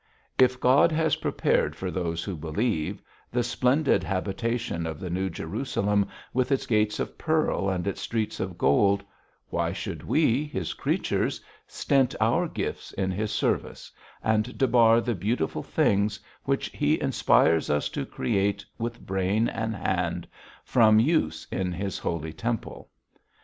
[0.39, 6.07] If God has prepared for those who believe the splendid habitation of the New Jerusalem
[6.33, 9.03] with its gates of pearl and its streets of gold,
[9.49, 13.91] why should we, His creatures, stint our gifts in His service,
[14.23, 20.27] and debar the beautiful things, which He inspires us to create with brain and hand,
[20.65, 22.89] from use in His holy temple?